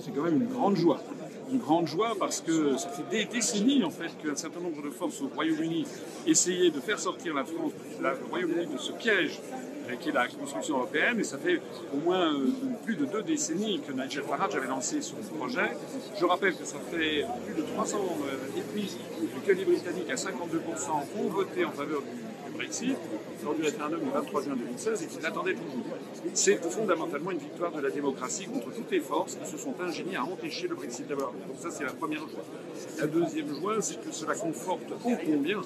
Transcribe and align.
c'est 0.00 0.10
quand 0.12 0.22
même 0.22 0.42
une 0.42 0.48
grande 0.48 0.76
joie. 0.76 1.00
Une 1.52 1.58
grande 1.58 1.86
joie 1.86 2.14
parce 2.18 2.40
que 2.40 2.76
ça 2.76 2.88
fait 2.88 3.04
des 3.10 3.24
décennies 3.26 3.84
en 3.84 3.90
fait 3.90 4.10
qu'un 4.22 4.34
certain 4.34 4.60
nombre 4.60 4.82
de 4.82 4.90
forces 4.90 5.20
au 5.20 5.28
Royaume-Uni 5.28 5.86
essayaient 6.26 6.70
de 6.70 6.80
faire 6.80 6.98
sortir 6.98 7.34
la 7.34 7.44
France, 7.44 7.72
le 8.00 8.28
Royaume-Uni 8.30 8.66
de 8.66 8.78
ce 8.78 8.92
piège 8.92 9.40
euh, 9.90 9.96
qui 9.96 10.08
est 10.08 10.12
la 10.12 10.26
construction 10.28 10.78
européenne. 10.78 11.20
Et 11.20 11.24
ça 11.24 11.36
fait 11.36 11.60
au 11.92 11.98
moins 11.98 12.32
euh, 12.32 12.48
plus 12.84 12.96
de 12.96 13.04
deux 13.04 13.22
décennies 13.22 13.80
que 13.86 13.92
Nigel 13.92 14.22
Farage 14.22 14.54
avait 14.54 14.68
lancé 14.68 15.02
son 15.02 15.16
projet. 15.38 15.76
Je 16.18 16.24
rappelle 16.24 16.54
que 16.56 16.64
ça 16.64 16.78
fait 16.90 17.26
plus 17.44 17.54
de 17.54 17.66
300 17.74 17.98
euh, 17.98 18.58
et 18.58 18.62
puis 18.72 18.96
que 19.46 19.52
les 19.52 19.64
Britanniques 19.64 20.10
à 20.10 20.14
52% 20.14 20.30
ont 21.18 21.28
voté 21.28 21.64
en 21.66 21.72
faveur 21.72 22.00
du 22.00 22.52
Brexit 22.56 22.96
lors 23.44 23.54
du 23.54 23.62
référendum 23.62 24.00
du 24.00 24.10
23 24.10 24.42
juin 24.42 24.56
2016 24.56 25.02
et 25.02 25.06
qu'ils 25.06 25.22
l'attendaient 25.22 25.54
toujours. 25.54 25.84
C'est 26.32 26.64
fondamentalement 26.64 27.30
une 27.30 27.38
victoire 27.38 27.72
de 27.72 27.80
la 27.80 27.90
démocratie 27.90 28.46
contre 28.46 28.72
toutes 28.72 28.90
les 28.90 29.00
forces 29.00 29.34
qui 29.36 29.50
se 29.50 29.58
sont 29.58 29.72
ingéniées 29.80 30.16
à 30.16 30.24
empêcher 30.24 30.68
le 30.68 30.74
Brexit 30.74 31.06
d'abord. 31.06 31.32
Donc 31.32 31.56
ça, 31.58 31.70
c'est 31.70 31.84
la 31.84 31.92
première 31.92 32.20
joie. 32.20 32.44
La 32.98 33.06
deuxième 33.06 33.54
joie, 33.54 33.80
c'est 33.80 34.00
que 34.02 34.12
cela 34.12 34.34
conforte 34.34 34.90
ô 35.04 35.10
combien 35.24 35.60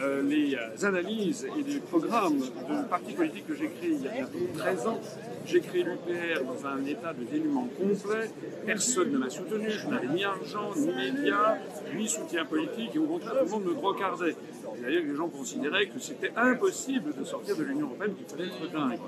euh, 0.00 0.22
les 0.22 0.56
analyses 0.84 1.46
et 1.56 1.62
les 1.62 1.78
programmes 1.78 2.40
de 2.40 2.88
partis 2.88 3.12
politiques 3.12 3.46
que 3.46 3.54
j'ai 3.54 3.68
créés 3.68 3.92
il 3.92 4.02
y 4.02 4.08
a 4.08 4.12
bientôt 4.12 4.38
13 4.56 4.86
ans. 4.88 5.00
J'ai 5.46 5.60
créé 5.60 5.84
l'UPR 5.84 6.42
dans 6.44 6.66
un 6.66 6.84
état 6.84 7.12
de 7.12 7.24
dénuement 7.24 7.68
complet. 7.78 8.30
Personne 8.66 9.12
ne 9.12 9.18
m'a 9.18 9.30
soutenu. 9.30 9.70
Je 9.70 9.88
n'avais 9.88 10.08
ni 10.08 10.24
argent, 10.24 10.70
ni 10.76 10.88
médias, 10.88 11.58
ni 11.94 12.08
soutien 12.08 12.44
politique. 12.44 12.90
Et 12.94 12.98
au 12.98 13.06
contraire, 13.06 13.34
tout 13.38 13.44
le 13.44 13.50
monde 13.50 13.64
me 13.66 13.74
brocardait. 13.74 14.36
D'ailleurs, 14.82 15.04
les 15.04 15.14
gens 15.14 15.28
considéraient 15.28 15.86
que 15.86 16.00
c'était 16.00 16.32
impossible 16.36 17.14
de 17.16 17.24
sortir 17.24 17.56
de 17.56 17.62
l'Union 17.62 17.86
européenne, 17.86 18.14
qu'il 18.14 18.26
fallait 18.26 18.48
être 18.48 18.72
dingue. 18.72 18.98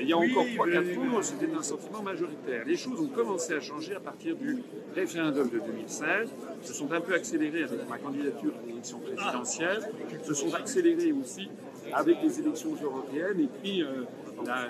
Il 0.00 0.08
y 0.08 0.12
a 0.12 0.16
encore 0.16 0.44
3-4 0.44 0.98
ans, 0.98 1.22
c'était 1.22 1.52
un 1.52 1.62
sentiment 1.62 2.02
majoritaire. 2.02 2.64
Les 2.66 2.76
choses 2.76 3.00
ont 3.00 3.08
commencé 3.08 3.54
à 3.54 3.60
changer 3.60 3.94
à 3.94 4.00
partir 4.00 4.36
du 4.36 4.58
référendum 4.94 5.48
de 5.48 5.58
2016, 5.58 6.28
se 6.62 6.72
sont 6.72 6.92
un 6.92 7.00
peu 7.00 7.14
accélérées 7.14 7.64
avec 7.64 7.88
ma 7.88 7.98
candidature 7.98 8.52
à 8.62 8.66
l'élection 8.66 9.00
présidentielle, 9.00 9.80
se 10.22 10.34
sont 10.34 10.54
accélérées 10.54 11.12
aussi 11.12 11.48
avec 11.92 12.18
les 12.22 12.38
élections 12.38 12.74
européennes 12.82 13.40
et 13.40 13.48
puis 13.60 13.82
euh, 13.82 14.04
la, 14.44 14.68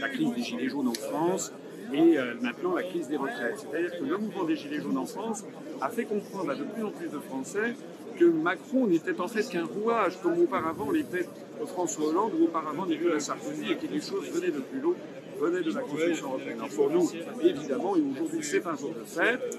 la, 0.00 0.08
crise 0.08 0.32
des 0.34 0.42
Gilets 0.42 0.68
jaunes 0.68 0.88
en 0.88 0.94
France 0.94 1.52
et 1.92 2.16
euh, 2.16 2.34
maintenant 2.40 2.74
la 2.74 2.84
crise 2.84 3.08
des 3.08 3.16
retraites. 3.16 3.58
C'est-à-dire 3.58 3.98
que 3.98 4.04
le 4.04 4.16
mouvement 4.16 4.44
des 4.44 4.56
Gilets 4.56 4.80
jaunes 4.80 4.98
en 4.98 5.06
France 5.06 5.44
a 5.80 5.88
fait 5.88 6.04
comprendre 6.04 6.50
à 6.50 6.54
de 6.54 6.64
plus 6.64 6.84
en 6.84 6.90
plus 6.90 7.08
de 7.08 7.18
Français 7.18 7.74
que 8.22 8.28
Macron 8.28 8.86
n'était 8.86 9.20
en 9.20 9.28
fait 9.28 9.48
qu'un 9.48 9.64
rouage 9.64 10.18
comme 10.22 10.38
auparavant 10.40 10.90
l'était 10.90 11.26
François 11.66 12.06
Hollande 12.06 12.32
ou 12.38 12.44
auparavant 12.44 12.86
Nicolas 12.86 13.20
Sarkozy 13.20 13.72
et 13.72 13.76
que 13.76 13.92
les 13.92 14.00
choses 14.00 14.28
venaient 14.30 14.52
de 14.52 14.60
plus 14.60 14.84
haut, 14.84 14.96
venaient 15.40 15.62
de 15.62 15.72
la 15.72 15.80
construction 15.80 16.26
européenne. 16.28 16.58
Alors 16.58 16.68
pour 16.68 16.90
nous, 16.90 17.10
évidemment, 17.42 17.96
et 17.96 18.00
aujourd'hui 18.00 18.42
c'est 18.42 18.66
un 18.66 18.76
jour 18.76 18.90
de 18.90 19.04
fête, 19.04 19.58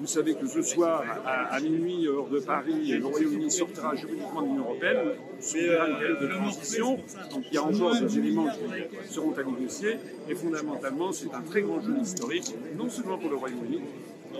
vous 0.00 0.06
savez 0.06 0.34
que 0.34 0.46
ce 0.48 0.62
soir, 0.62 1.04
à, 1.24 1.60
minuit, 1.60 2.08
hors 2.08 2.28
de 2.28 2.40
Paris, 2.40 2.88
le 2.88 3.06
Royaume-Uni 3.06 3.50
sortira 3.50 3.94
juridiquement 3.94 4.42
de 4.42 4.46
l'Union 4.48 4.64
européenne, 4.64 4.98
sur 5.40 5.60
une 5.60 5.96
période 5.96 6.20
de 6.22 6.26
transition. 6.26 6.98
Donc 7.30 7.44
il 7.50 7.54
y 7.54 7.58
a 7.58 7.62
encore 7.62 8.00
des 8.00 8.18
éléments 8.18 8.48
qui 8.48 9.12
seront 9.12 9.32
à 9.32 9.44
négocier. 9.44 9.98
Et 10.28 10.34
fondamentalement, 10.34 11.12
c'est 11.12 11.32
un 11.32 11.42
très 11.42 11.62
grand 11.62 11.80
jeu 11.80 11.94
historique, 12.00 12.52
non 12.76 12.90
seulement 12.90 13.16
pour 13.16 13.30
le 13.30 13.36
Royaume-Uni, 13.36 13.80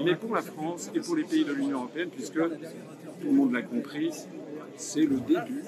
mais 0.05 0.15
pour 0.15 0.35
la 0.35 0.43
France 0.43 0.91
et 0.95 1.01
pour 1.01 1.17
les 1.17 1.25
pays 1.25 1.45
de 1.45 1.53
l'Union 1.53 1.79
européenne, 1.79 2.09
puisque 2.11 2.35
tout 2.35 3.27
le 3.27 3.33
monde 3.33 3.53
l'a 3.53 3.63
compris, 3.63 4.11
c'est 4.77 5.03
le 5.03 5.21
début 5.21 5.63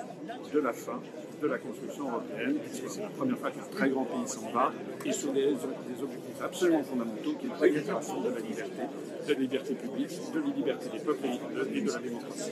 de 0.52 0.58
la 0.60 0.72
fin 0.72 1.00
de 1.42 1.48
la 1.48 1.58
construction 1.58 2.08
européenne, 2.10 2.56
puisque 2.64 2.88
c'est 2.88 3.02
la 3.02 3.08
première 3.08 3.38
fois 3.38 3.50
qu'un 3.50 3.76
très 3.76 3.90
grand 3.90 4.04
pays 4.04 4.26
s'en 4.26 4.50
va, 4.50 4.72
et 5.04 5.12
sur 5.12 5.32
des, 5.32 5.48
objectifs 5.48 6.42
absolument 6.42 6.82
fondamentaux, 6.82 7.34
qui 7.38 7.46
est 7.46 7.50
la 7.50 7.56
récupération 7.56 8.20
de 8.20 8.28
la 8.30 8.40
liberté, 8.40 8.82
de 9.28 9.32
la 9.32 9.38
liberté 9.38 9.74
publique, 9.74 10.10
de 10.32 10.40
la 10.40 10.56
liberté 10.56 10.88
des 10.92 10.98
peuples 11.00 11.26
et 11.26 11.54
de, 11.54 11.92
la 11.92 11.98
démocratie. 11.98 12.50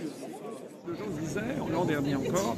Le 0.86 0.94
gens 0.94 1.10
disaient, 1.20 1.40
l'an 1.72 1.84
dernier 1.84 2.16
encore, 2.16 2.56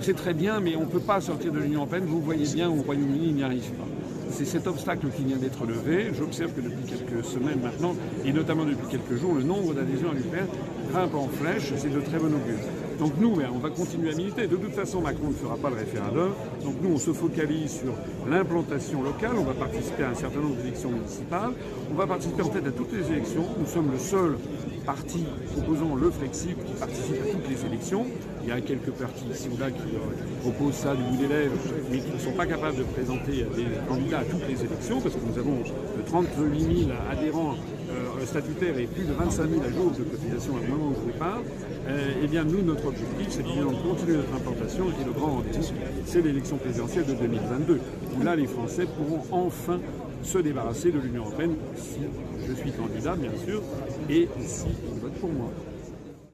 c'est 0.00 0.16
très 0.16 0.34
bien, 0.34 0.60
mais 0.60 0.76
on 0.76 0.80
ne 0.80 0.90
peut 0.90 1.00
pas 1.00 1.20
sortir 1.20 1.52
de 1.52 1.58
l'Union 1.58 1.80
européenne, 1.80 2.04
vous 2.04 2.20
voyez 2.20 2.46
bien, 2.52 2.68
au 2.68 2.82
Royaume-Uni, 2.82 3.28
il 3.28 3.34
n'y 3.36 3.44
arrive 3.44 3.70
pas. 3.72 3.86
C'est 4.30 4.44
cet 4.44 4.66
obstacle 4.66 5.06
qui 5.16 5.24
vient 5.24 5.36
d'être 5.36 5.66
levé. 5.66 6.12
J'observe 6.16 6.52
que 6.52 6.60
depuis 6.60 6.84
quelques 6.84 7.24
semaines 7.24 7.60
maintenant, 7.62 7.94
et 8.24 8.32
notamment 8.32 8.64
depuis 8.64 8.86
quelques 8.90 9.20
jours, 9.20 9.34
le 9.34 9.42
nombre 9.42 9.74
d'adhésions 9.74 10.10
à 10.10 10.14
l'UPR 10.14 10.46
grimpe 10.90 11.14
en 11.14 11.28
flèche. 11.28 11.72
C'est 11.76 11.92
de 11.92 12.00
très 12.00 12.18
bon 12.18 12.26
augure. 12.26 12.58
Donc 12.98 13.12
nous, 13.18 13.34
on 13.54 13.58
va 13.58 13.70
continuer 13.70 14.12
à 14.12 14.14
militer. 14.14 14.46
De 14.46 14.56
toute 14.56 14.72
façon, 14.72 15.00
Macron 15.00 15.28
ne 15.28 15.34
fera 15.34 15.56
pas 15.56 15.70
le 15.70 15.76
référendum. 15.76 16.30
Donc 16.62 16.74
nous, 16.82 16.90
on 16.94 16.98
se 16.98 17.12
focalise 17.12 17.80
sur 17.80 17.94
l'implantation 18.28 19.02
locale. 19.02 19.32
On 19.38 19.44
va 19.44 19.54
participer 19.54 20.04
à 20.04 20.10
un 20.10 20.14
certain 20.14 20.40
nombre 20.40 20.56
d'élections 20.56 20.90
municipales. 20.90 21.52
On 21.90 21.94
va 21.94 22.06
participer 22.06 22.42
en 22.42 22.50
fait 22.50 22.66
à 22.66 22.70
toutes 22.70 22.92
les 22.92 23.10
élections. 23.10 23.44
Nous 23.58 23.66
sommes 23.66 23.90
le 23.90 23.98
seul 23.98 24.36
parti 24.84 25.24
proposant 25.52 25.94
le 25.94 26.10
Frexit 26.10 26.56
qui 26.64 26.72
participe 26.74 27.16
à 27.22 27.32
toutes 27.32 27.48
les 27.48 27.66
élections. 27.66 28.06
Il 28.42 28.48
y 28.48 28.52
a 28.52 28.60
quelques 28.60 28.90
partis 28.90 29.24
ici 29.32 29.48
ou 29.54 29.58
là 29.58 29.70
qui 29.70 29.94
euh, 29.94 30.40
proposent 30.40 30.74
ça 30.74 30.94
du 30.94 31.02
bout 31.02 31.16
des 31.16 31.28
lèvres, 31.28 31.54
mais 31.90 31.98
qui 31.98 32.10
ne 32.12 32.18
sont 32.18 32.32
pas 32.32 32.46
capables 32.46 32.78
de 32.78 32.84
présenter 32.84 33.44
des 33.56 33.66
candidats 33.88 34.20
à 34.20 34.24
toutes 34.24 34.48
les 34.48 34.64
élections, 34.64 35.00
parce 35.00 35.14
que 35.14 35.20
nous 35.20 35.38
avons 35.38 35.58
38 36.06 36.86
000 36.86 36.90
adhérents 37.10 37.54
euh, 37.90 38.24
statutaires 38.24 38.78
et 38.78 38.86
plus 38.86 39.04
de 39.04 39.12
25 39.12 39.50
000 39.50 39.62
à 39.62 39.70
jour 39.70 39.90
de 39.90 40.04
cotisation 40.04 40.54
à 40.56 40.68
moment 40.68 40.90
où 40.90 40.94
je 40.94 41.12
vous 41.12 41.18
parle. 41.18 41.42
Eh 42.22 42.26
bien, 42.28 42.44
nous, 42.44 42.62
notre 42.62 42.86
objectif, 42.86 43.28
c'est 43.30 43.42
de 43.42 43.48
continuer 43.48 44.16
notre 44.16 44.34
implantation 44.34 44.84
et 45.00 45.04
le 45.04 45.12
grand 45.12 45.32
rendez-vous, 45.32 45.74
c'est 46.06 46.22
l'élection 46.22 46.56
présidentielle 46.56 47.06
de 47.06 47.14
2022, 47.14 47.80
où 48.16 48.22
là, 48.22 48.36
les 48.36 48.46
Français 48.46 48.86
pourront 48.86 49.22
enfin 49.32 49.80
se 50.22 50.38
débarrasser 50.38 50.90
de 50.90 50.98
l'Union 50.98 51.24
européenne 51.24 51.56
si 51.76 52.00
je 52.46 52.52
suis 52.54 52.72
candidat, 52.72 53.16
bien 53.16 53.32
sûr, 53.44 53.62
et 54.08 54.28
si 54.46 54.66
ils 54.68 55.00
votent 55.00 55.20
pour 55.20 55.30
moi. 55.30 55.50